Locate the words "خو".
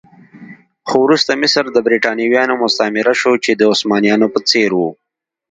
0.87-0.95